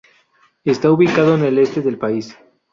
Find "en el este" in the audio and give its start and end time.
1.35-1.81